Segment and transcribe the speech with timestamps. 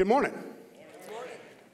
[0.00, 0.32] Good morning.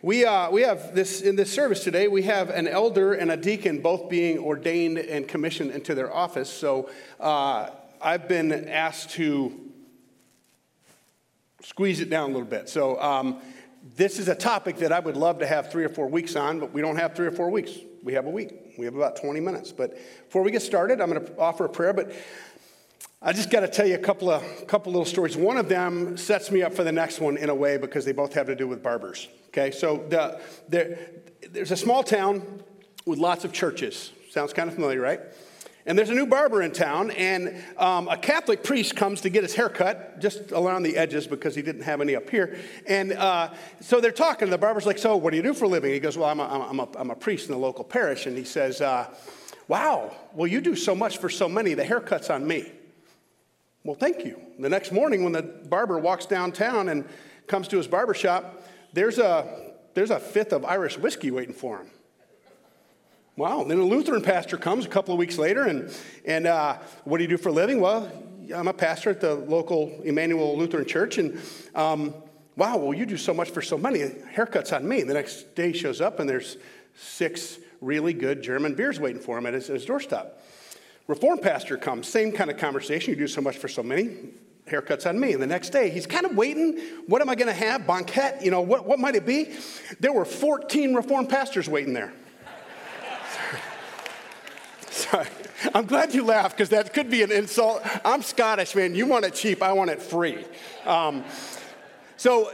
[0.03, 3.37] We, uh, we have this in this service today, we have an elder and a
[3.37, 6.51] deacon both being ordained and commissioned into their office.
[6.51, 7.71] So uh,
[8.03, 9.71] I've been asked to
[11.63, 12.69] squeeze it down a little bit.
[12.69, 13.41] So um,
[13.95, 16.59] this is a topic that I would love to have three or four weeks on,
[16.59, 17.79] but we don't have three or four weeks.
[18.03, 18.75] We have a week.
[18.77, 19.71] We have about 20 minutes.
[19.71, 21.93] But before we get started, I'm going to offer a prayer.
[21.93, 22.11] But
[23.23, 25.37] I just got to tell you a couple of couple little stories.
[25.37, 28.13] One of them sets me up for the next one in a way because they
[28.13, 29.29] both have to do with barbers.
[29.49, 30.39] Okay, so the,
[30.69, 30.99] the,
[31.51, 32.63] there's a small town
[33.07, 34.13] with lots of churches.
[34.31, 35.21] Sounds kind of familiar, right?
[35.87, 39.45] And there's a new barber in town, and um, a Catholic priest comes to get
[39.45, 42.59] his hair cut, just around the edges because he didn't have any up here.
[42.87, 44.51] And uh, so they're talking.
[44.51, 45.91] The barber's like, So, what do you do for a living?
[45.91, 48.27] He goes, Well, I'm a, I'm a, I'm a priest in the local parish.
[48.27, 49.07] And he says, uh,
[49.69, 51.73] Wow, well, you do so much for so many.
[51.73, 52.73] The haircut's on me.
[53.87, 54.41] Well, thank you.
[54.59, 57.05] The next morning, when the barber walks downtown and
[57.47, 61.79] comes to his barber shop, there's a, there's a fifth of Irish whiskey waiting for
[61.79, 61.91] him.
[63.37, 63.63] Wow.
[63.63, 67.23] Then a Lutheran pastor comes a couple of weeks later, and, and uh, what do
[67.23, 67.81] you do for a living?
[67.81, 68.11] Well,
[68.53, 71.41] I'm a pastor at the local Emmanuel Lutheran Church, and
[71.77, 72.13] um,
[72.57, 74.01] wow, well, you do so much for so many.
[74.01, 75.05] Haircuts on me.
[75.05, 76.57] The next day shows up, and there's
[76.97, 80.43] six really good German beers waiting for him at his, his doorstep.
[81.07, 83.11] Reform pastor comes, same kind of conversation.
[83.11, 84.17] You do so much for so many.
[84.67, 85.33] Haircuts on me.
[85.33, 86.81] And the next day, he's kind of waiting.
[87.07, 87.87] What am I going to have?
[87.87, 88.43] Banquet?
[88.43, 89.55] You know, what, what might it be?
[90.01, 92.13] There were 14 Reformed pastors waiting there.
[94.91, 95.29] Sorry.
[95.73, 97.83] I'm glad you laughed because that could be an insult.
[98.05, 98.97] I'm Scottish, man.
[98.97, 100.45] You want it cheap, I want it free.
[100.85, 101.25] Um,
[102.17, 102.51] so,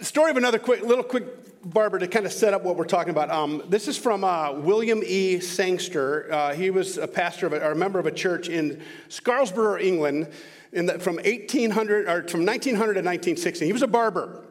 [0.00, 1.24] story of another quick, little quick
[1.64, 3.30] barber to kind of set up what we're talking about.
[3.30, 5.40] Um, this is from uh, William E.
[5.40, 6.32] Sangster.
[6.32, 9.78] Uh, he was a pastor of a, or a member of a church in Scarborough,
[9.78, 10.28] England,
[10.72, 13.66] in the, from 1800 or from 1900 to 1960.
[13.66, 14.44] He was a barber.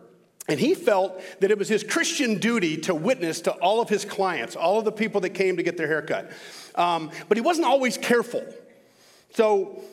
[0.50, 4.06] And he felt that it was his Christian duty to witness to all of his
[4.06, 6.32] clients, all of the people that came to get their haircut.
[6.76, 8.46] Um, but he wasn't always careful.
[9.34, 9.84] So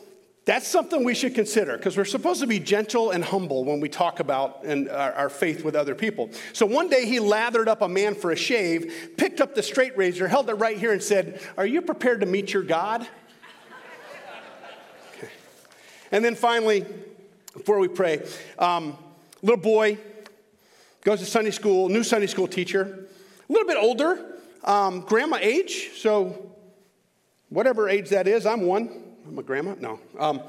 [0.44, 3.88] that's something we should consider because we're supposed to be gentle and humble when we
[3.88, 6.28] talk about and our, our, faith with other people.
[6.52, 9.96] So one day he lathered up a man for a shave, picked up the straight
[9.96, 13.06] razor, held it right here, and said, Are you prepared to meet your God?
[16.12, 16.86] And then finally,
[17.54, 18.24] before we pray,
[18.60, 18.96] um,
[19.42, 19.98] little boy
[21.02, 23.08] goes to Sunday school, new Sunday school teacher,
[23.48, 26.52] a little bit older, um, grandma age, so
[27.48, 29.03] whatever age that is, I'm one.
[29.26, 29.74] A grandma?
[29.80, 30.00] No.
[30.18, 30.42] Um,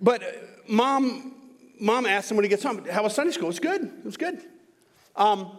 [0.00, 0.22] but
[0.68, 1.34] mom,
[1.80, 3.46] mom asked him when he gets home, how was Sunday school?
[3.46, 3.82] It was good.
[3.82, 4.40] It was good.
[5.16, 5.50] Um,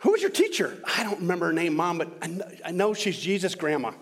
[0.00, 0.76] who was your teacher?
[0.84, 3.92] I don't remember her name, mom, but I know, I know she's Jesus' grandma.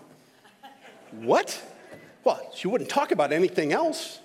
[1.11, 1.61] what?
[2.23, 4.19] Well, she wouldn't talk about anything else.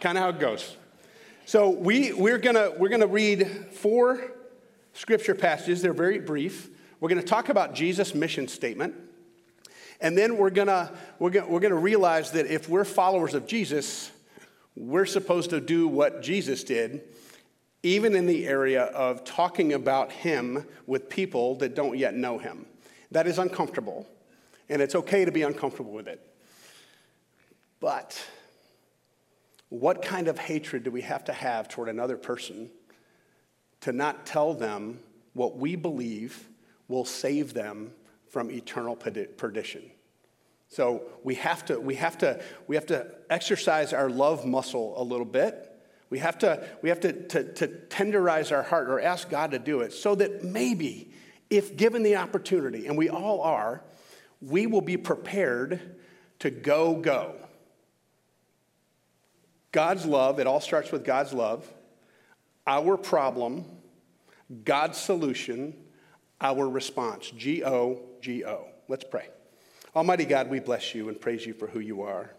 [0.00, 0.76] kind of how it goes.
[1.44, 4.32] So we, we're going we're gonna read four
[4.92, 5.82] scripture passages.
[5.82, 6.68] They're very brief.
[7.00, 8.94] We're going to talk about Jesus' mission statement.
[10.02, 14.10] And then we're gonna, we're gonna, we're gonna realize that if we're followers of Jesus,
[14.74, 17.02] we're supposed to do what Jesus did,
[17.84, 22.66] even in the area of talking about him with people that don't yet know him.
[23.12, 24.08] That is uncomfortable,
[24.68, 26.20] and it's okay to be uncomfortable with it.
[27.78, 28.20] But
[29.68, 32.70] what kind of hatred do we have to have toward another person
[33.82, 34.98] to not tell them
[35.32, 36.48] what we believe
[36.88, 37.92] will save them
[38.32, 39.82] from eternal perdition.
[40.68, 45.04] So we have to, we have to, we have to exercise our love muscle a
[45.04, 45.70] little bit.
[46.08, 49.58] We have to, we have to, to, to tenderize our heart or ask God to
[49.58, 51.12] do it so that maybe,
[51.50, 53.84] if given the opportunity, and we all are,
[54.40, 55.78] we will be prepared
[56.38, 57.34] to go, go.
[59.72, 61.70] God's love, it all starts with God's love.
[62.66, 63.66] Our problem,
[64.64, 65.74] God's solution,
[66.40, 67.30] our response.
[67.30, 68.68] G O G O.
[68.88, 69.28] Let's pray.
[69.94, 72.30] Almighty God, we bless you and praise you for who you are,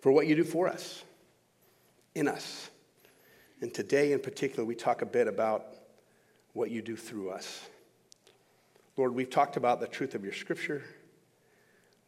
[0.00, 1.02] for what you do for us,
[2.14, 2.68] in us.
[3.62, 5.66] And today in particular, we talk a bit about
[6.52, 7.66] what you do through us.
[8.96, 10.82] Lord, we've talked about the truth of your scripture.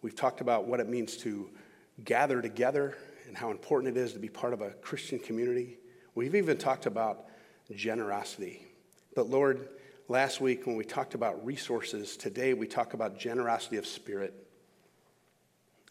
[0.02, 1.50] We've talked about what it means to
[2.04, 2.96] gather together
[3.26, 5.78] and how important it is to be part of a Christian community.
[6.14, 7.26] We've even talked about
[7.74, 8.62] generosity.
[9.14, 9.68] But Lord,
[10.10, 14.32] Last week, when we talked about resources, today we talk about generosity of spirit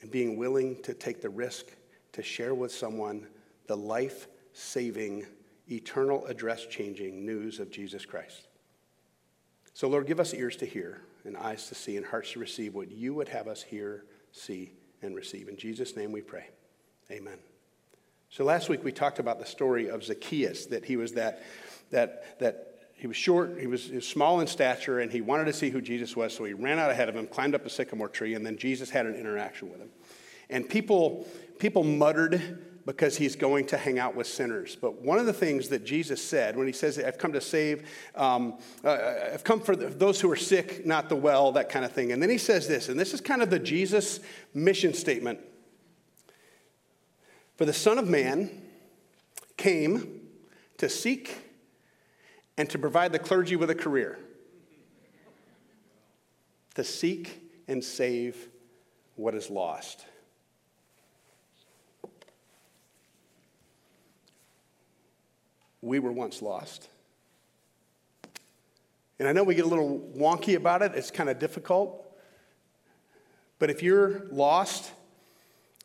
[0.01, 1.67] and being willing to take the risk
[2.13, 3.27] to share with someone
[3.67, 5.27] the life saving,
[5.69, 8.47] eternal address changing news of Jesus Christ.
[9.75, 12.73] So, Lord, give us ears to hear and eyes to see and hearts to receive
[12.73, 14.71] what you would have us hear, see,
[15.03, 15.47] and receive.
[15.47, 16.47] In Jesus' name we pray.
[17.11, 17.37] Amen.
[18.31, 21.43] So, last week we talked about the story of Zacchaeus, that he was that
[21.91, 25.45] that, that he was short, he was, he was, small in stature, and he wanted
[25.45, 27.69] to see who Jesus was, so he ran out ahead of him, climbed up a
[27.69, 29.89] sycamore tree, and then Jesus had an interaction with him.
[30.49, 31.27] And people,
[31.59, 34.75] people muttered because he's going to hang out with sinners.
[34.79, 37.87] But one of the things that Jesus said when he says, I've come to save,
[38.15, 38.97] um, uh,
[39.33, 42.13] I've come for those who are sick, not the well, that kind of thing.
[42.13, 44.21] And then he says this, and this is kind of the Jesus
[44.53, 45.39] mission statement.
[47.57, 48.49] For the Son of Man
[49.57, 50.21] came
[50.77, 51.46] to seek
[52.57, 54.17] and to provide the clergy with a career,
[56.75, 58.49] to seek and save
[59.15, 60.05] what is lost.
[65.81, 66.89] We were once lost.
[69.19, 72.03] And I know we get a little wonky about it, it's kind of difficult.
[73.59, 74.91] But if you're lost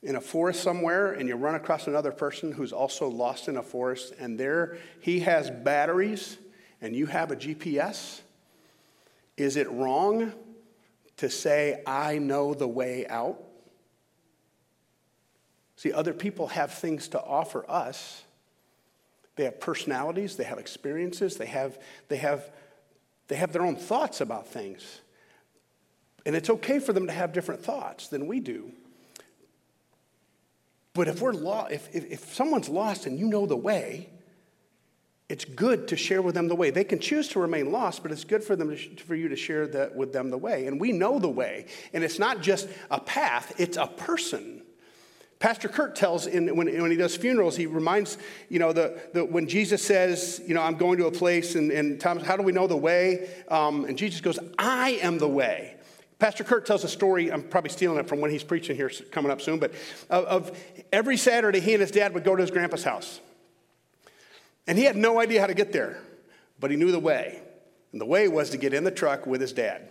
[0.02, 3.62] in a forest somewhere and you run across another person who's also lost in a
[3.62, 6.38] forest and there he has batteries
[6.82, 8.20] and you have a GPS,
[9.37, 10.32] is it wrong
[11.17, 13.40] to say, I know the way out?
[15.76, 18.25] See, other people have things to offer us.
[19.37, 22.50] They have personalities, they have experiences, they have, they have,
[23.28, 25.00] they have their own thoughts about things.
[26.26, 28.73] And it's okay for them to have different thoughts than we do.
[30.94, 34.11] But if we're lo- if, if, if someone's lost and you know the way,
[35.32, 36.69] it's good to share with them the way.
[36.69, 39.37] They can choose to remain lost, but it's good for, them to, for you to
[39.37, 40.67] share that with them the way.
[40.67, 41.64] And we know the way.
[41.94, 44.61] And it's not just a path, it's a person.
[45.38, 48.19] Pastor Kurt tells in, when, when he does funerals, he reminds,
[48.50, 51.73] you know, the, the, when Jesus says, you know, I'm going to a place, and,
[51.73, 53.31] and Thomas, how do we know the way?
[53.49, 55.76] Um, and Jesus goes, I am the way.
[56.19, 59.32] Pastor Kurt tells a story, I'm probably stealing it from when he's preaching here coming
[59.32, 59.73] up soon, but
[60.11, 60.58] of, of
[60.93, 63.19] every Saturday he and his dad would go to his grandpa's house.
[64.67, 66.00] And he had no idea how to get there,
[66.61, 67.41] but he knew the way.
[67.93, 69.88] And the way was to get in the truck with his dad.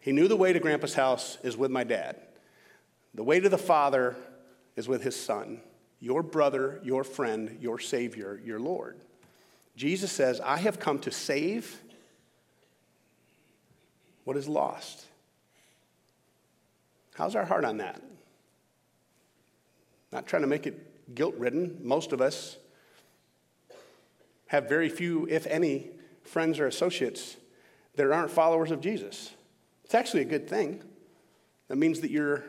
[0.00, 2.16] He knew the way to Grandpa's house is with my dad.
[3.14, 4.14] The way to the Father
[4.76, 5.60] is with his Son,
[6.00, 9.00] your brother, your friend, your Savior, your Lord.
[9.74, 11.80] Jesus says, I have come to save
[14.24, 15.06] what is lost.
[17.14, 18.02] How's our heart on that?
[20.12, 21.80] Not trying to make it guilt ridden.
[21.82, 22.58] Most of us
[24.46, 25.90] have very few, if any,
[26.22, 27.36] friends or associates
[27.96, 29.30] that aren't followers of Jesus.
[29.84, 30.82] It's actually a good thing.
[31.68, 32.44] That means that you're,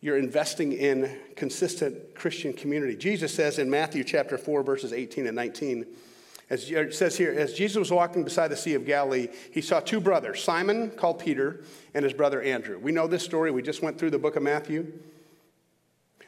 [0.00, 2.96] you're investing in consistent Christian community.
[2.96, 5.86] Jesus says in Matthew chapter 4, verses 18 and 19,
[6.48, 9.80] as it says here, as Jesus was walking beside the Sea of Galilee, he saw
[9.80, 12.78] two brothers, Simon, called Peter, and his brother Andrew.
[12.78, 13.50] We know this story.
[13.50, 14.92] We just went through the book of Matthew.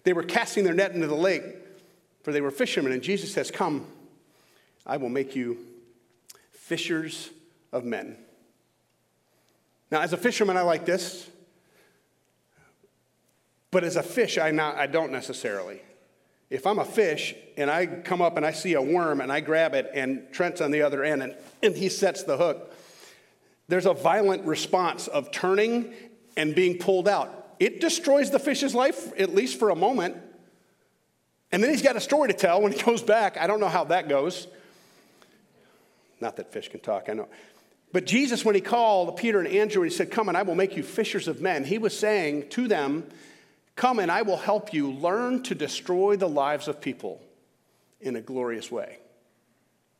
[0.03, 1.45] They were casting their net into the lake,
[2.25, 3.87] for they were fishermen, and Jesus says, Come,
[4.87, 5.59] I will make you
[6.53, 7.31] fishers
[7.73, 8.17] of men.
[9.91, 11.29] Now, as a fisherman, I like this.
[13.71, 15.81] But as a fish, I, not, I don't necessarily.
[16.51, 19.41] If I'm a fish and I come up and I see a worm and I
[19.41, 22.75] grab it and Trent's on the other end and, and he sets the hook,
[23.69, 25.93] there's a violent response of turning
[26.37, 27.57] and being pulled out.
[27.61, 30.17] It destroys the fish's life, at least for a moment.
[31.53, 33.37] And then he's got a story to tell when he goes back.
[33.37, 34.47] I don't know how that goes.
[36.21, 37.29] Not that fish can talk, I know.
[37.93, 40.55] But Jesus, when he called Peter and Andrew and he said, Come and I will
[40.55, 43.09] make you fishers of men, he was saying to them,
[43.77, 47.23] Come and I will help you learn to destroy the lives of people
[48.01, 48.99] in a glorious way.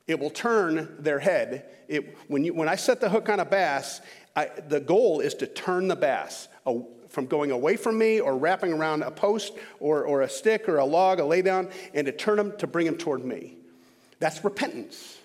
[0.05, 1.65] It will turn their head.
[1.87, 4.01] It, when, you, when I set the hook on a bass,
[4.35, 6.47] I, the goal is to turn the bass
[7.09, 10.77] from going away from me or wrapping around a post or, or a stick or
[10.77, 13.55] a log, a laydown, and to turn them to bring them toward me.
[14.19, 15.18] That's repentance.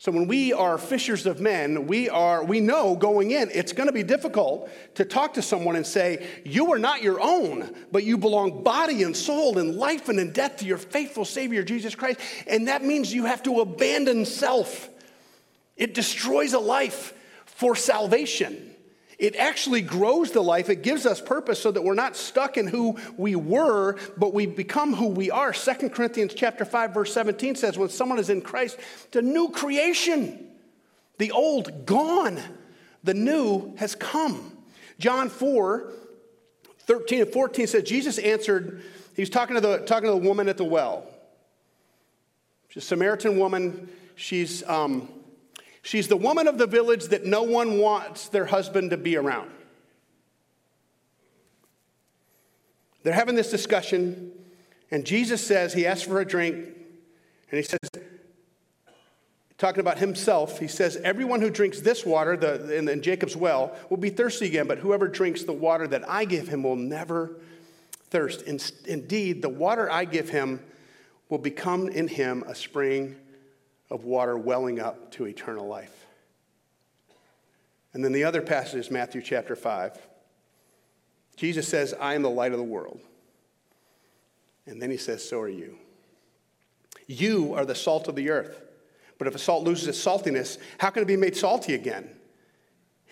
[0.00, 3.86] So when we are fishers of men, we are we know going in it's going
[3.86, 8.02] to be difficult to talk to someone and say, "You are not your own, but
[8.02, 11.94] you belong body and soul and life and in death to your faithful savior Jesus
[11.94, 14.88] Christ." And that means you have to abandon self.
[15.76, 17.12] It destroys a life
[17.44, 18.69] for salvation.
[19.20, 20.70] It actually grows the life.
[20.70, 24.46] It gives us purpose so that we're not stuck in who we were, but we
[24.46, 25.52] become who we are.
[25.52, 29.50] 2 Corinthians chapter 5 verse 17 says when someone is in Christ, it's a new
[29.50, 30.48] creation.
[31.18, 32.40] The old gone.
[33.04, 34.56] The new has come.
[34.98, 35.92] John 4
[36.78, 38.82] 13 and 14 says Jesus answered,
[39.14, 41.06] he was talking to the, talking to the woman at the well.
[42.70, 43.90] She's a Samaritan woman.
[44.16, 45.08] She's um,
[45.82, 49.50] She's the woman of the village that no one wants their husband to be around.
[53.02, 54.30] They're having this discussion,
[54.90, 57.78] and Jesus says, He asks for a drink, and He says,
[59.60, 63.76] talking about himself, he says, Everyone who drinks this water the, in, in Jacob's well
[63.90, 67.36] will be thirsty again, but whoever drinks the water that I give him will never
[68.08, 68.42] thirst.
[68.42, 70.60] In, indeed, the water I give him
[71.28, 73.16] will become in him a spring
[73.90, 76.06] of water welling up to eternal life.
[77.92, 79.98] And then the other passage is Matthew chapter 5.
[81.36, 83.00] Jesus says, I am the light of the world.
[84.66, 85.78] And then he says, So are you.
[87.06, 88.62] You are the salt of the earth.
[89.18, 92.08] But if a salt loses its saltiness, how can it be made salty again?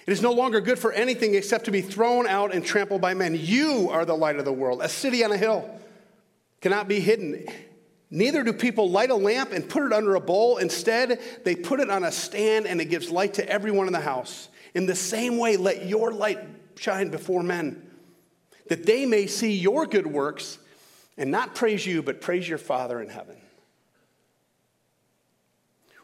[0.06, 3.12] It is no longer good for anything except to be thrown out and trampled by
[3.12, 3.36] men.
[3.38, 4.80] You are the light of the world.
[4.82, 5.68] A city on a hill
[6.60, 7.46] cannot be hidden.
[8.10, 10.56] Neither do people light a lamp and put it under a bowl.
[10.56, 14.00] Instead, they put it on a stand and it gives light to everyone in the
[14.00, 14.48] house.
[14.74, 16.38] In the same way, let your light
[16.76, 17.90] shine before men,
[18.68, 20.58] that they may see your good works
[21.16, 23.36] and not praise you, but praise your Father in heaven.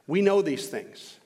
[0.07, 1.17] We know these things.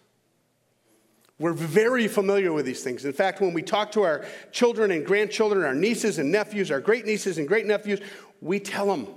[1.40, 3.04] We're very familiar with these things.
[3.04, 6.80] In fact, when we talk to our children and grandchildren, our nieces and nephews, our
[6.80, 8.00] great nieces and great nephews,
[8.40, 9.08] we tell them.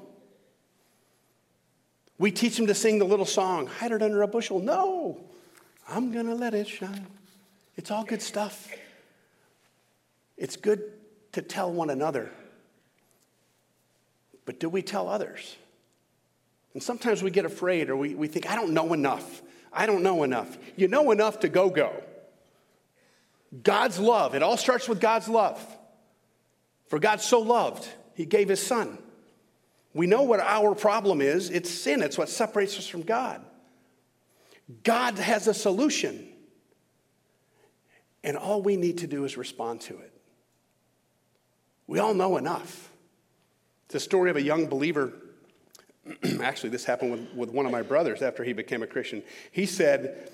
[2.21, 4.59] We teach them to sing the little song, hide it under a bushel.
[4.59, 5.17] No,
[5.89, 7.07] I'm going to let it shine.
[7.77, 8.69] It's all good stuff.
[10.37, 10.83] It's good
[11.31, 12.29] to tell one another.
[14.45, 15.55] But do we tell others?
[16.75, 19.41] And sometimes we get afraid or we, we think, I don't know enough.
[19.73, 20.59] I don't know enough.
[20.75, 22.03] You know enough to go, go.
[23.63, 25.59] God's love, it all starts with God's love.
[26.85, 28.99] For God so loved, he gave his son.
[29.93, 33.43] We know what our problem is it's sin, it's what separates us from God.
[34.83, 36.29] God has a solution,
[38.23, 40.13] and all we need to do is respond to it.
[41.87, 42.89] We all know enough.
[43.87, 45.11] It's a story of a young believer.
[46.41, 49.21] Actually, this happened with, with one of my brothers after he became a Christian.
[49.51, 50.31] He said,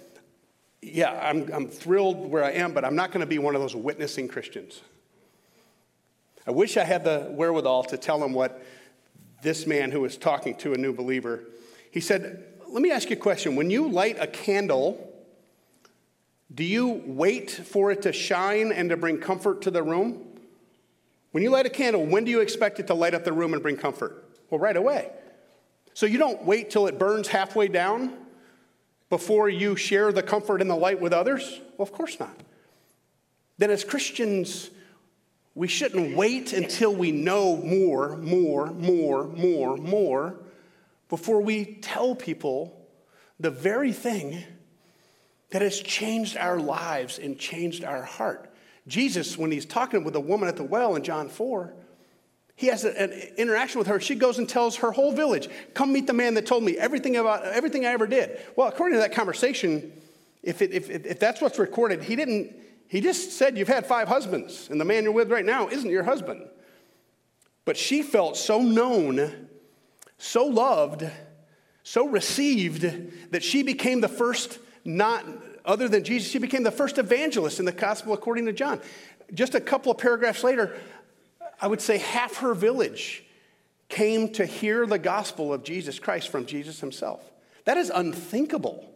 [0.83, 3.61] yeah, I'm, I'm thrilled where I am, but I'm not going to be one of
[3.61, 4.81] those witnessing Christians.
[6.45, 8.63] I wish I had the wherewithal to tell him what
[9.41, 11.43] this man who was talking to a new believer,
[11.91, 13.55] he said, Let me ask you a question.
[13.55, 15.03] When you light a candle,
[16.53, 20.23] do you wait for it to shine and to bring comfort to the room?
[21.31, 23.53] When you light a candle, when do you expect it to light up the room
[23.53, 24.25] and bring comfort?
[24.49, 25.11] Well, right away.
[25.93, 28.17] So you don't wait till it burns halfway down
[29.09, 31.59] before you share the comfort and the light with others?
[31.77, 32.35] Well, of course not.
[33.57, 34.69] Then, as Christians,
[35.57, 40.35] we shouldn't wait until we know more, more, more, more, more
[41.09, 42.79] before we tell people
[43.39, 44.43] the very thing
[45.49, 48.53] that has changed our lives and changed our heart.
[48.87, 51.73] Jesus, when he's talking with a woman at the well in John 4,
[52.55, 53.99] he has an interaction with her.
[53.99, 57.15] She goes and tells her whole village, Come meet the man that told me everything
[57.15, 58.39] about everything I ever did.
[58.55, 59.91] Well, according to that conversation,
[60.43, 62.55] if, it, if, if that's what's recorded, he didn't,
[62.87, 65.89] he just said, You've had five husbands, and the man you're with right now isn't
[65.89, 66.47] your husband.
[67.65, 69.47] But she felt so known,
[70.17, 71.03] so loved,
[71.83, 75.25] so received that she became the first, not
[75.65, 78.79] other than Jesus, she became the first evangelist in the gospel according to John.
[79.33, 80.77] Just a couple of paragraphs later,
[81.61, 83.25] I would say half her village
[83.89, 87.21] came to hear the gospel of Jesus Christ from Jesus himself.
[87.65, 88.89] That is unthinkable.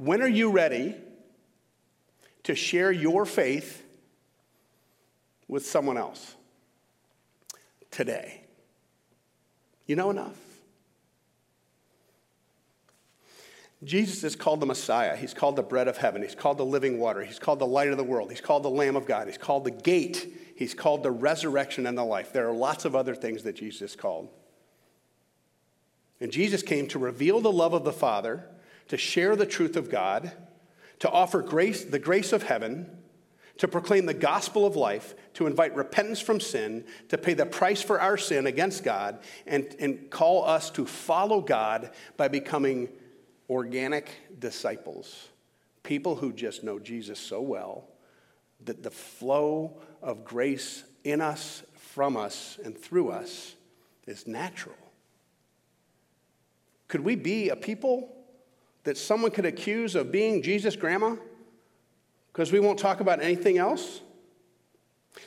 [0.00, 0.94] When are you ready
[2.44, 3.84] to share your faith
[5.46, 6.36] with someone else?
[7.90, 8.40] Today.
[9.84, 10.38] You know enough.
[13.84, 15.16] Jesus is called the Messiah.
[15.16, 16.22] He's called the bread of heaven.
[16.22, 17.22] He's called the living water.
[17.22, 18.30] He's called the light of the world.
[18.30, 19.26] He's called the Lamb of God.
[19.26, 20.34] He's called the gate.
[20.56, 22.32] He's called the resurrection and the life.
[22.32, 24.30] There are lots of other things that Jesus called.
[26.22, 28.46] And Jesus came to reveal the love of the Father,
[28.90, 30.32] to share the truth of God,
[30.98, 32.90] to offer grace, the grace of heaven,
[33.58, 37.80] to proclaim the gospel of life, to invite repentance from sin, to pay the price
[37.80, 42.88] for our sin against God, and, and call us to follow God by becoming
[43.48, 45.28] organic disciples,
[45.84, 47.86] people who just know Jesus so well
[48.64, 53.54] that the flow of grace in us, from us, and through us
[54.08, 54.74] is natural.
[56.88, 58.16] Could we be a people
[58.84, 61.16] that someone could accuse of being Jesus' grandma
[62.32, 64.00] because we won't talk about anything else?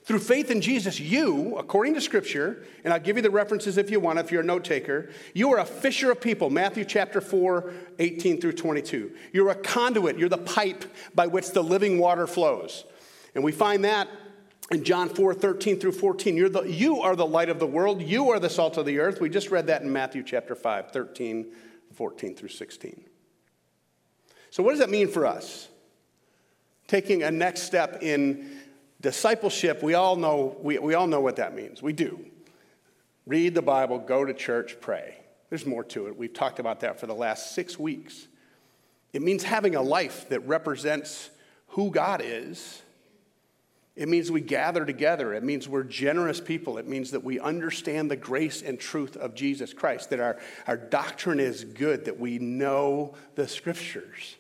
[0.05, 3.91] Through faith in Jesus, you, according to Scripture, and I'll give you the references if
[3.91, 6.50] you want, if you're a note taker, you are a fisher of people.
[6.50, 9.12] Matthew chapter 4, 18 through 22.
[9.33, 12.86] You're a conduit, you're the pipe by which the living water flows.
[13.36, 14.07] And we find that
[14.72, 16.36] in John 4, 13 through 14.
[16.36, 19.00] You're the, you are the light of the world, you are the salt of the
[19.00, 19.22] earth.
[19.22, 21.51] We just read that in Matthew chapter 5, 13
[21.93, 23.03] 14 through 16.
[24.53, 25.67] So, what does that mean for us?
[26.88, 28.60] Taking a next step in
[29.01, 31.81] discipleship, we all know, we, we all know what that means.
[31.81, 32.24] We do.
[33.25, 35.17] Read the Bible, go to church, pray.
[35.50, 36.15] There's more to it.
[36.15, 38.27] We've talked about that for the last six weeks.
[39.12, 41.31] It means having a life that represents
[41.69, 42.83] who God is.
[43.95, 45.33] It means we gather together.
[45.33, 46.77] It means we're generous people.
[46.77, 50.77] It means that we understand the grace and truth of Jesus Christ, that our, our
[50.77, 54.36] doctrine is good, that we know the scriptures.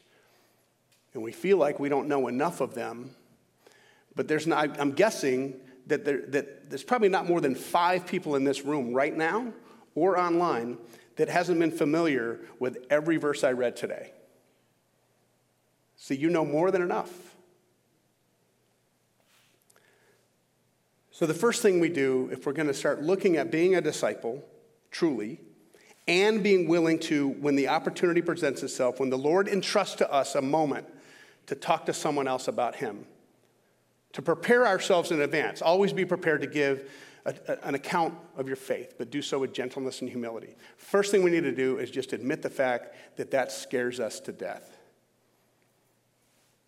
[1.13, 3.15] And we feel like we don't know enough of them.
[4.15, 8.35] But there's not, I'm guessing that, there, that there's probably not more than five people
[8.35, 9.53] in this room right now
[9.95, 10.77] or online
[11.15, 14.11] that hasn't been familiar with every verse I read today.
[15.95, 17.11] See, you know more than enough.
[21.11, 23.81] So, the first thing we do, if we're going to start looking at being a
[23.81, 24.43] disciple,
[24.89, 25.39] truly,
[26.07, 30.33] and being willing to, when the opportunity presents itself, when the Lord entrusts to us
[30.35, 30.87] a moment
[31.47, 33.05] to talk to someone else about Him,
[34.13, 36.89] to prepare ourselves in advance, always be prepared to give
[37.25, 40.55] a, a, an account of your faith, but do so with gentleness and humility.
[40.77, 44.19] First thing we need to do is just admit the fact that that scares us
[44.21, 44.77] to death.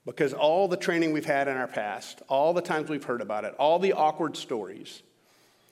[0.05, 3.43] Because all the training we've had in our past, all the times we've heard about
[3.43, 5.01] it, all the awkward stories.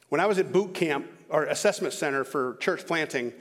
[0.10, 3.34] When I was at boot camp or assessment center for church planting,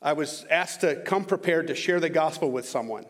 [0.00, 3.06] I was asked to come prepared to share the gospel with someone.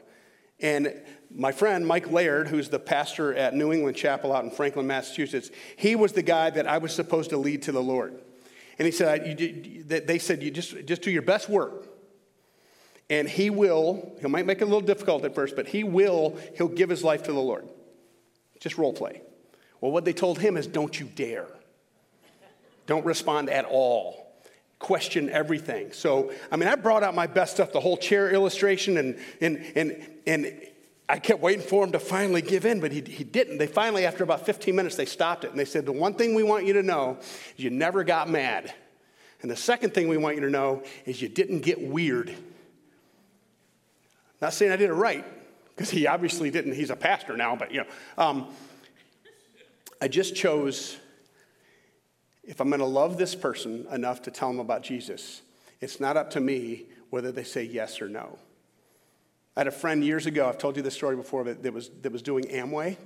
[0.61, 0.95] And
[1.35, 5.51] my friend Mike Laird, who's the pastor at New England Chapel out in Franklin, Massachusetts,
[5.77, 8.21] he was the guy that I was supposed to lead to the Lord.
[8.79, 11.89] And he said, they said, you just, just do your best work.
[13.09, 16.37] And he will, he might make it a little difficult at first, but he will,
[16.57, 17.69] he'll give his life to the Lord.
[18.61, 19.23] Just role play.
[19.81, 21.47] Well, what they told him is don't you dare.
[22.87, 24.26] Don't respond at all
[24.79, 25.93] question everything.
[25.93, 29.73] So, I mean, I brought out my best stuff, the whole chair illustration, and, and,
[29.75, 30.61] and, and
[31.09, 33.59] I kept waiting for him to finally give in, but he, he didn't.
[33.59, 36.35] They finally, after about 15 minutes, they stopped it and they said, The one thing
[36.35, 38.75] we want you to know is you never got mad.
[39.43, 42.35] And the second thing we want you to know is you didn't get weird.
[44.41, 45.25] Not saying I did it right,
[45.75, 46.75] because he obviously didn't.
[46.75, 47.87] He's a pastor now, but you know.
[48.19, 48.49] Um,
[50.01, 50.99] I just chose
[52.47, 55.43] if I'm going to love this person enough to tell them about Jesus,
[55.81, 58.39] it's not up to me whether they say yes or no.
[59.57, 62.13] I had a friend years ago, I've told you this story before, that, was, that
[62.13, 62.97] was doing Amway.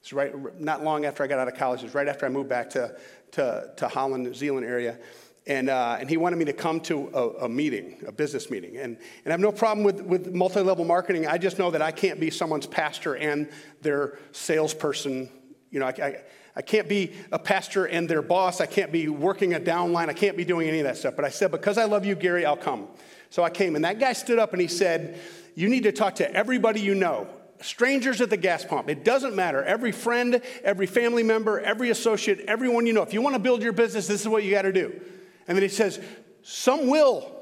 [0.00, 1.80] It's right, not long after I got out of college.
[1.80, 2.96] It was right after I moved back to,
[3.32, 4.98] to, to Holland, New Zealand area.
[5.46, 8.76] And, uh, and he wanted me to come to a, a, meeting, a business meeting.
[8.76, 11.26] And, and I have no problem with, with multi level marketing.
[11.26, 13.48] I just know that I can't be someone's pastor and
[13.80, 15.28] their salesperson.
[15.70, 16.22] You know, I, I,
[16.54, 18.60] I can't be a pastor and their boss.
[18.60, 20.08] I can't be working a downline.
[20.08, 21.16] I can't be doing any of that stuff.
[21.16, 22.88] But I said, because I love you, Gary, I'll come.
[23.30, 23.74] So I came.
[23.76, 25.18] And that guy stood up and he said,
[25.54, 27.26] You need to talk to everybody you know.
[27.62, 28.90] Strangers at the gas pump.
[28.90, 29.62] It doesn't matter.
[29.62, 33.02] Every friend, every family member, every associate, everyone you know.
[33.02, 35.00] If you want to build your business, this is what you got to do.
[35.48, 36.00] And then he says,
[36.42, 37.32] Some will,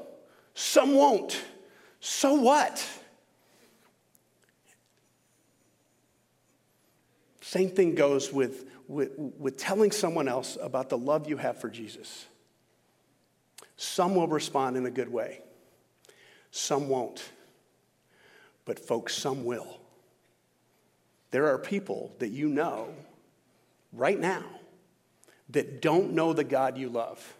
[0.53, 1.41] some won't.
[1.99, 2.87] So what?
[7.41, 11.69] Same thing goes with with, with telling someone else about the love you have for
[11.69, 12.25] Jesus.
[13.77, 15.39] Some will respond in a good way,
[16.51, 17.23] some won't.
[18.63, 19.79] But, folks, some will.
[21.31, 22.89] There are people that you know
[23.91, 24.43] right now
[25.49, 27.35] that don't know the God you love.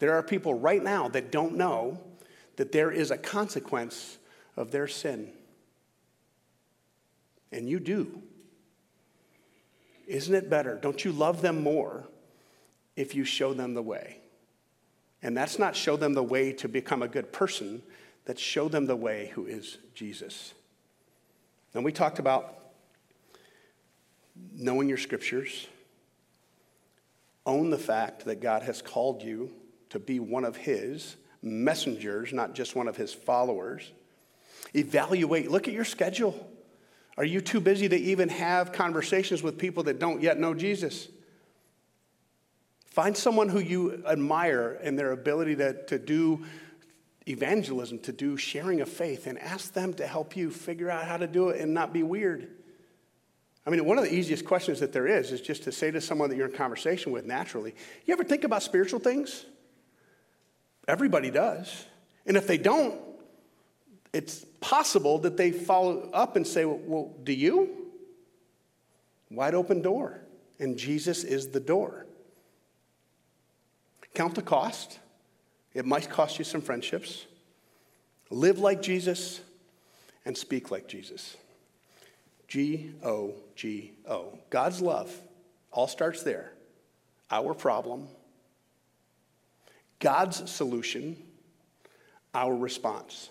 [0.00, 2.00] There are people right now that don't know
[2.56, 4.18] that there is a consequence
[4.56, 5.30] of their sin.
[7.52, 8.20] And you do.
[10.06, 10.76] Isn't it better?
[10.76, 12.08] Don't you love them more
[12.96, 14.18] if you show them the way?
[15.22, 17.82] And that's not show them the way to become a good person,
[18.24, 20.54] that's show them the way who is Jesus.
[21.74, 22.58] And we talked about
[24.54, 25.68] knowing your scriptures,
[27.46, 29.50] own the fact that God has called you
[29.90, 33.90] to be one of His messengers, not just one of His followers.
[34.74, 36.48] Evaluate, look at your schedule.
[37.16, 41.08] Are you too busy to even have conversations with people that don't yet know Jesus?
[42.86, 46.44] Find someone who you admire in their ability to, to do
[47.26, 51.16] evangelism, to do sharing of faith, and ask them to help you figure out how
[51.16, 52.48] to do it and not be weird.
[53.66, 56.00] I mean, one of the easiest questions that there is is just to say to
[56.00, 59.46] someone that you're in conversation with naturally, you ever think about spiritual things?
[60.88, 61.84] Everybody does.
[62.26, 63.00] And if they don't,
[64.12, 67.68] it's possible that they follow up and say, Well, do you?
[69.30, 70.20] Wide open door.
[70.58, 72.06] And Jesus is the door.
[74.14, 74.98] Count the cost.
[75.74, 77.26] It might cost you some friendships.
[78.30, 79.40] live like Jesus,
[80.24, 81.36] and speak like Jesus.
[82.48, 84.38] G O G O.
[84.50, 85.10] God's love
[85.70, 86.52] all starts there.
[87.30, 88.08] Our problem,
[89.98, 91.16] God's solution,
[92.34, 93.30] our response.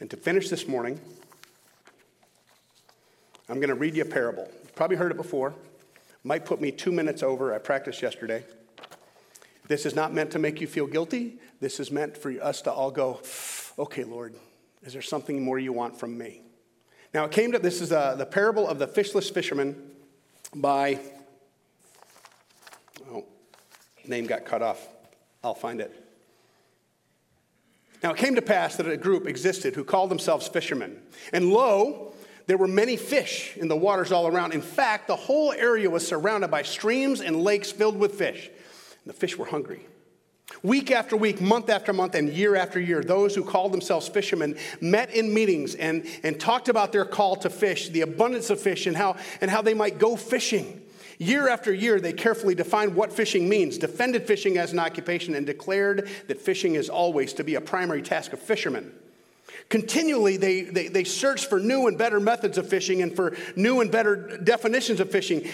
[0.00, 0.98] And to finish this morning,
[3.50, 4.48] I'm going to read you a parable.
[4.62, 5.54] You've probably heard it before.
[6.24, 7.54] Might put me two minutes over.
[7.54, 8.44] I practiced yesterday.
[9.68, 11.38] This is not meant to make you feel guilty.
[11.60, 13.20] This is meant for us to all go,
[13.78, 14.34] okay, Lord,
[14.82, 16.40] is there something more you want from me?
[17.12, 19.76] Now, it came to this is uh, the parable of the fishless fisherman
[20.54, 20.98] by,
[23.12, 23.26] oh,
[24.06, 24.88] name got cut off.
[25.44, 26.09] I'll find it.
[28.02, 31.00] Now, it came to pass that a group existed who called themselves fishermen.
[31.32, 32.14] And lo,
[32.46, 34.54] there were many fish in the waters all around.
[34.54, 38.48] In fact, the whole area was surrounded by streams and lakes filled with fish.
[38.48, 39.86] And the fish were hungry.
[40.62, 44.56] Week after week, month after month, and year after year, those who called themselves fishermen
[44.80, 48.86] met in meetings and, and talked about their call to fish, the abundance of fish,
[48.86, 50.82] and how, and how they might go fishing.
[51.20, 55.44] Year after year, they carefully defined what fishing means, defended fishing as an occupation, and
[55.44, 58.90] declared that fishing is always to be a primary task of fishermen.
[59.68, 63.82] Continually, they, they, they searched for new and better methods of fishing and for new
[63.82, 65.46] and better definitions of fishing.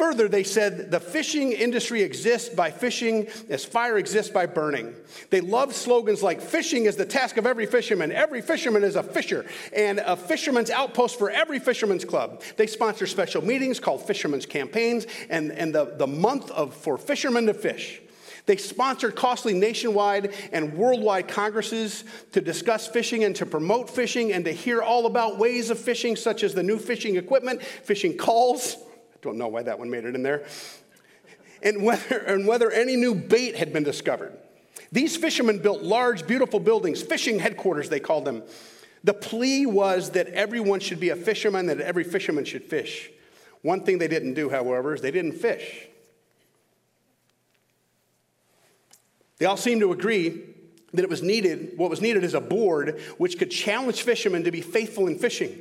[0.00, 4.94] Further, they said the fishing industry exists by fishing as fire exists by burning.
[5.28, 9.02] They loved slogans like fishing is the task of every fisherman, every fisherman is a
[9.02, 9.44] fisher,
[9.76, 12.42] and a fisherman's outpost for every fisherman's club.
[12.56, 17.44] They sponsor special meetings called fishermen's campaigns and, and the, the month of for fishermen
[17.44, 18.00] to fish.
[18.46, 24.46] They sponsored costly nationwide and worldwide congresses to discuss fishing and to promote fishing and
[24.46, 28.78] to hear all about ways of fishing, such as the new fishing equipment, fishing calls
[29.22, 30.46] don't know why that one made it in there.
[31.62, 34.36] And whether, and whether any new bait had been discovered.
[34.92, 38.42] These fishermen built large, beautiful buildings, fishing headquarters, they called them.
[39.04, 43.10] The plea was that everyone should be a fisherman, that every fisherman should fish.
[43.62, 45.86] One thing they didn't do, however, is they didn't fish.
[49.38, 50.42] They all seemed to agree
[50.92, 54.50] that it was needed, what was needed is a board which could challenge fishermen to
[54.50, 55.60] be faithful in fishing.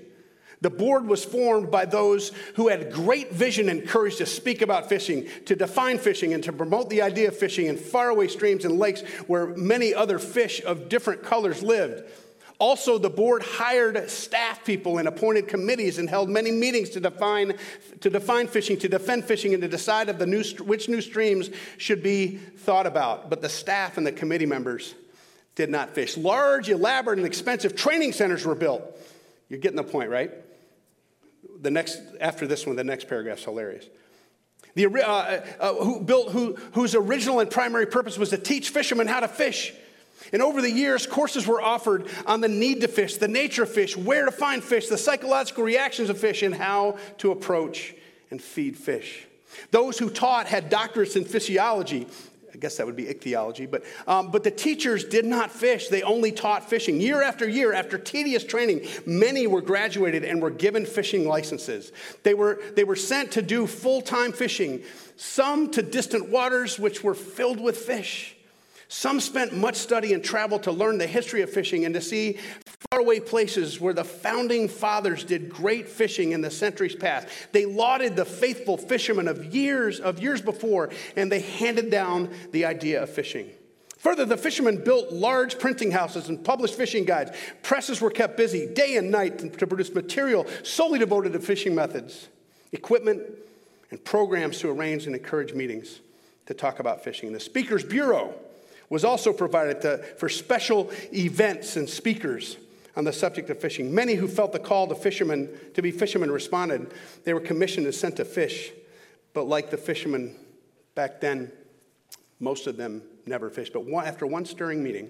[0.61, 4.89] The board was formed by those who had great vision and courage to speak about
[4.89, 8.77] fishing, to define fishing, and to promote the idea of fishing in faraway streams and
[8.77, 12.03] lakes where many other fish of different colors lived.
[12.59, 17.53] Also, the board hired staff people and appointed committees and held many meetings to define,
[18.01, 21.49] to define fishing, to defend fishing, and to decide of the new, which new streams
[21.77, 23.29] should be thought about.
[23.29, 24.93] But the staff and the committee members
[25.55, 26.17] did not fish.
[26.17, 28.83] Large, elaborate, and expensive training centers were built.
[29.47, 30.31] You're getting the point, right?
[31.61, 33.85] The next, after this one, the next paragraph is hilarious.
[34.75, 38.69] The, uh, uh, uh, who built, who, whose original and primary purpose was to teach
[38.69, 39.73] fishermen how to fish.
[40.31, 43.71] And over the years, courses were offered on the need to fish, the nature of
[43.71, 47.95] fish, where to find fish, the psychological reactions of fish, and how to approach
[48.29, 49.25] and feed fish.
[49.71, 52.07] Those who taught had doctorates in fishology,
[52.59, 55.87] guess that would be ichthyology, but, um, but the teachers did not fish.
[55.87, 56.99] They only taught fishing.
[57.01, 61.91] Year after year, after tedious training, many were graduated and were given fishing licenses.
[62.23, 64.83] They were, they were sent to do full time fishing,
[65.15, 68.35] some to distant waters which were filled with fish.
[68.91, 72.39] Some spent much study and travel to learn the history of fishing and to see
[72.91, 77.27] faraway places where the founding fathers did great fishing in the centuries past.
[77.51, 82.65] They lauded the faithful fishermen of years of years before and they handed down the
[82.65, 83.51] idea of fishing.
[83.99, 87.29] Further, the fishermen built large printing houses and published fishing guides.
[87.61, 92.27] Presses were kept busy day and night to produce material solely devoted to fishing methods,
[92.71, 93.21] equipment,
[93.91, 95.99] and programs to arrange and encourage meetings
[96.47, 97.31] to talk about fishing.
[97.33, 98.33] The Speakers Bureau
[98.89, 102.57] was also provided to, for special events and speakers
[102.95, 103.93] on the subject of fishing.
[103.93, 106.91] Many who felt the call to fishermen to be fishermen responded.
[107.23, 108.71] They were commissioned and sent to fish,
[109.33, 110.35] but like the fishermen
[110.95, 111.51] back then,
[112.39, 113.73] most of them never fished.
[113.73, 115.09] But one, after one stirring meeting,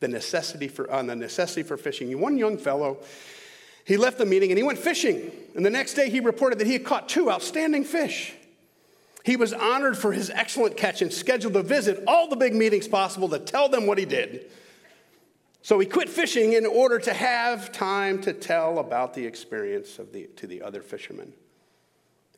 [0.00, 2.98] the necessity for, on the necessity for fishing, one young fellow,
[3.84, 5.30] he left the meeting and he went fishing.
[5.54, 8.34] And the next day he reported that he had caught two outstanding fish.
[9.24, 12.88] He was honored for his excellent catch and scheduled to visit all the big meetings
[12.88, 14.50] possible to tell them what he did.
[15.62, 20.12] So he quit fishing in order to have time to tell about the experience of
[20.12, 21.32] the, to the other fishermen.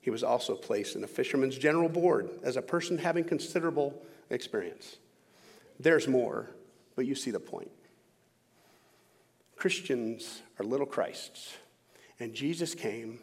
[0.02, 4.98] He was also placed in the fishermen's general board as a person having considerable experience.
[5.80, 6.50] There's more,
[6.94, 7.70] but you see the point.
[9.56, 11.56] Christians are little Christs,
[12.20, 13.20] and Jesus came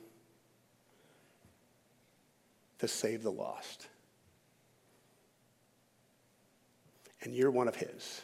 [2.81, 3.87] to save the lost.
[7.21, 8.21] And you're one of his.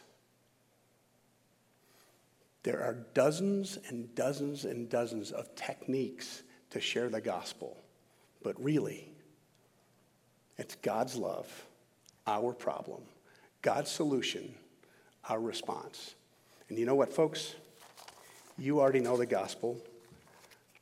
[2.64, 6.42] There are dozens and dozens and dozens of techniques
[6.72, 7.78] to share the gospel,
[8.42, 9.12] but really,
[10.58, 11.48] it's God's love,
[12.26, 13.04] our problem,
[13.62, 14.56] God's solution,
[15.30, 16.16] our response.
[16.70, 17.54] And you know what, folks?
[18.58, 19.78] You already know the gospel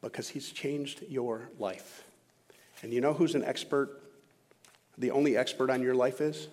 [0.01, 2.04] because He's changed your life.
[2.81, 4.01] And you know who's an expert?
[4.97, 6.47] The only expert on your life is?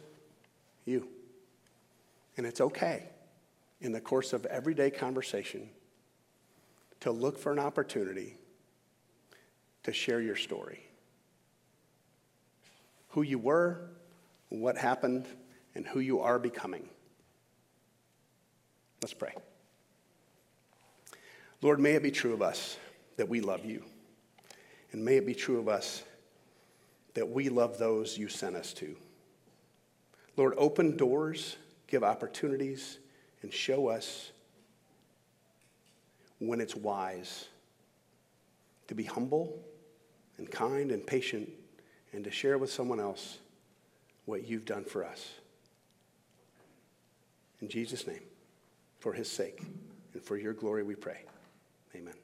[0.85, 1.09] You.
[2.37, 3.09] And it's okay
[3.81, 5.69] in the course of everyday conversation
[7.01, 8.37] to look for an opportunity
[9.83, 10.87] to share your story.
[13.11, 13.91] Who you were,
[14.49, 15.27] what happened,
[15.75, 16.89] and who you are becoming.
[19.03, 19.35] Let's pray.
[21.61, 22.77] Lord, may it be true of us
[23.17, 23.83] that we love you.
[24.93, 26.05] And may it be true of us
[27.15, 28.97] that we love those you sent us to.
[30.37, 32.99] Lord, open doors, give opportunities,
[33.43, 34.31] and show us
[36.39, 37.47] when it's wise
[38.89, 39.59] to be humble
[40.39, 41.49] and kind and patient
[42.13, 43.39] and to share with someone else
[44.25, 45.31] what you've done for us.
[47.61, 48.23] In Jesus' name,
[48.99, 49.63] for his sake
[50.15, 51.21] and for your glory, we pray.
[51.95, 52.22] Amen.